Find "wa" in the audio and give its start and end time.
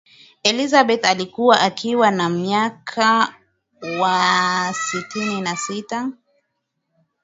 2.49-3.29